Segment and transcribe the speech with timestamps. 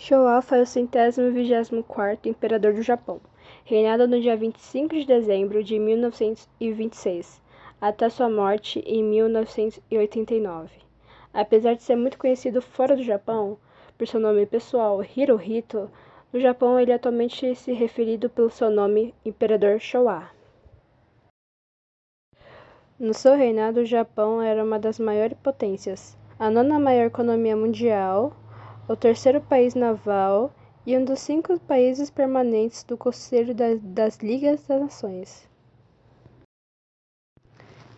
[0.00, 3.20] Showa foi o centésimo vigésimo quarto imperador do Japão,
[3.64, 7.42] reinado no dia 25 de dezembro de 1926,
[7.80, 10.70] até sua morte em 1989.
[11.34, 13.58] Apesar de ser muito conhecido fora do Japão
[13.98, 15.90] por seu nome pessoal Hirohito,
[16.32, 20.30] no Japão ele é atualmente se referido pelo seu nome Imperador Showa.
[23.00, 28.32] No seu reinado, o Japão era uma das maiores potências, a nona maior economia mundial,
[28.88, 30.50] o terceiro país naval
[30.86, 35.46] e um dos cinco países permanentes do Conselho das Ligas das Nações.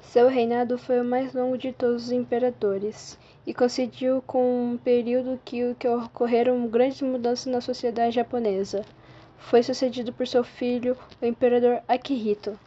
[0.02, 5.38] Seu reinado foi o mais longo de todos os imperadores e coincidiu com um período
[5.44, 8.84] que, que ocorreram grandes mudanças na sociedade japonesa.
[9.38, 12.58] Foi sucedido por seu filho, o imperador Akihito.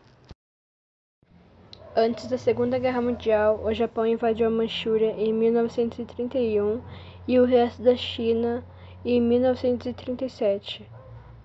[1.95, 6.81] Antes da Segunda Guerra Mundial, o Japão invadiu a Manchúria em 1931
[7.27, 8.63] e o resto da China
[9.05, 10.89] em 1937.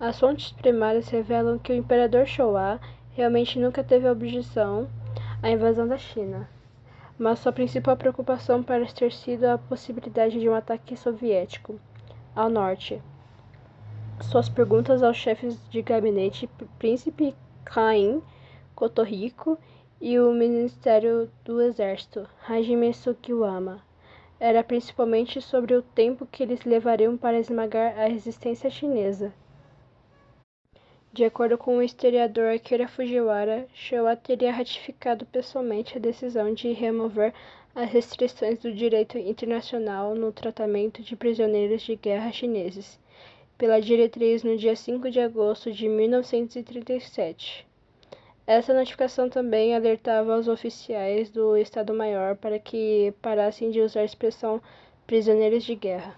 [0.01, 2.81] As fontes primárias revelam que o imperador Showa
[3.13, 4.89] realmente nunca teve objeção
[5.43, 6.49] à invasão da China,
[7.19, 11.81] mas sua principal preocupação parece ter sido a possibilidade de um ataque soviético
[12.35, 13.03] ao norte.
[14.21, 18.23] Suas perguntas aos chefes de gabinete, Príncipe Kain
[18.75, 19.59] Kotohiko
[20.01, 23.83] e o Ministério do Exército, Hajime Sukiwama,
[24.41, 29.33] era principalmente sobre o tempo que eles levariam para esmagar a resistência chinesa.
[31.13, 37.35] De acordo com o historiador Akira Fujiwara, Showa teria ratificado pessoalmente a decisão de remover
[37.75, 43.01] as restrições do direito internacional no tratamento de prisioneiros de guerra chineses,
[43.57, 47.68] pela diretriz no dia 5 de agosto de 1937.
[48.49, 54.59] Essa notificação também alertava os oficiais do Estado-Maior para que parassem de usar a expressão
[55.07, 56.17] prisioneiros de guerra.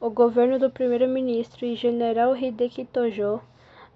[0.00, 3.40] O governo do primeiro-ministro e general Hideki Tojo,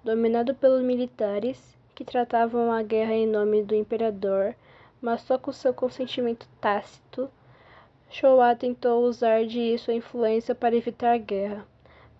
[0.03, 4.53] dominado pelos militares, que tratavam a guerra em nome do imperador,
[5.01, 7.31] mas só com seu consentimento tácito,
[8.09, 11.65] Showa tentou usar de sua influência para evitar a guerra,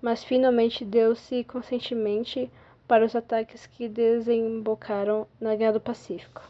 [0.01, 2.49] mas finalmente deu-se consentimento
[2.91, 6.41] para os ataques que desembocaram na Guerra do Pacífico.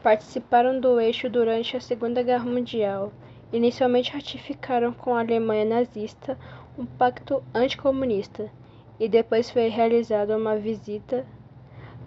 [0.00, 3.12] Participaram do eixo durante a Segunda Guerra Mundial.
[3.52, 6.38] Inicialmente ratificaram com a Alemanha nazista
[6.78, 8.48] um pacto anticomunista
[9.00, 11.26] e depois foi realizada uma visita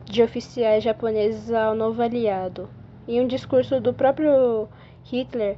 [0.05, 2.69] de oficiais japoneses ao novo aliado.
[3.05, 4.69] Em um discurso do próprio
[5.03, 5.57] Hitler,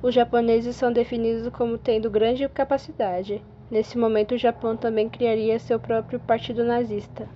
[0.00, 5.78] os japoneses são definidos como tendo grande capacidade Nesse momento, o Japão também criaria seu
[5.78, 7.28] próprio partido nazista.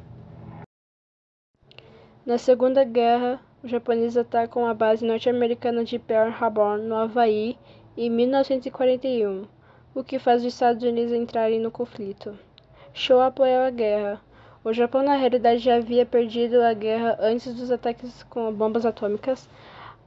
[2.25, 7.59] Na Segunda Guerra, os japoneses atacam a base norte-americana de Pearl Harbor, no Havaí,
[7.99, 9.45] em 1941,
[9.95, 12.39] o que faz os Estados Unidos entrarem no conflito.
[12.95, 14.19] Show apoiou a guerra.
[14.65, 19.51] O Japão, na realidade, já havia perdido a guerra antes dos ataques com bombas atômicas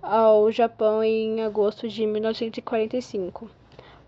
[0.01, 3.47] ao Japão em agosto de 1945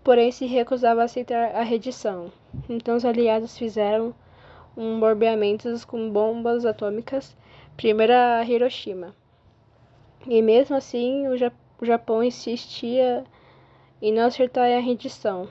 [0.02, 2.32] porém se recusava a aceitar a rendição.
[2.68, 4.14] Então os aliados fizeram
[4.76, 7.36] um bombeamento com bombas atômicas,
[7.76, 9.14] primeiro a Hiroshima.
[10.26, 13.24] E mesmo assim, o Japão insistia
[14.00, 15.48] em não acertar a rendição.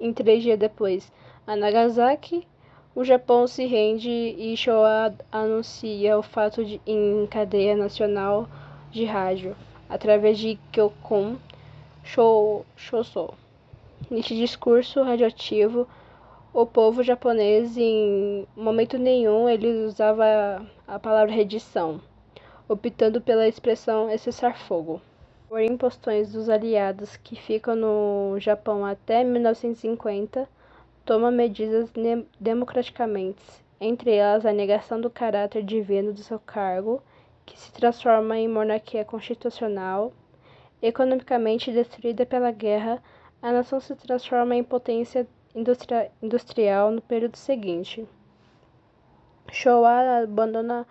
[0.00, 1.12] Em três dias depois,
[1.46, 2.46] a Nagasaki,
[2.94, 8.48] o Japão se rende e Showa anuncia o fato de, em cadeia nacional
[8.90, 9.56] de rádio,
[9.88, 11.36] através de Kyokon
[12.76, 13.34] Shosou.
[14.10, 15.88] Neste discurso radioativo,
[16.52, 22.00] o povo japonês, em momento nenhum, ele usava a palavra redição,
[22.68, 25.00] optando pela expressão cessar fogo.
[25.48, 30.46] Por impostões dos aliados que ficam no Japão até 1950,
[31.04, 31.90] toma medidas
[32.38, 33.42] democraticamente,
[33.80, 37.02] entre elas a negação do caráter divino do seu cargo,
[37.46, 40.12] que se transforma em monarquia constitucional,
[40.82, 43.02] economicamente destruída pela guerra
[43.44, 48.08] a nação se transforma em potência industria industrial no período seguinte.
[49.52, 50.86] Showa abandona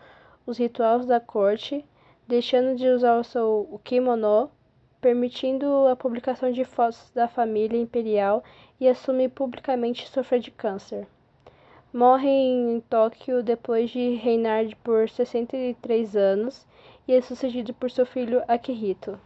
[0.46, 1.84] os rituais da corte,
[2.28, 4.52] deixando de usar o seu kimono,
[5.02, 8.44] permitindo a publicação de fotos da família imperial
[8.80, 11.08] e assume publicamente sofrer de câncer.
[11.92, 16.68] Morre em Tóquio depois de reinar por 63 anos
[17.08, 19.20] e é sucedido por seu filho Akihito.